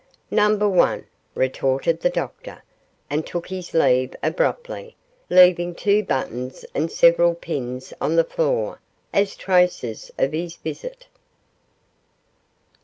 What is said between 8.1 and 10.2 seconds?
the floor as traces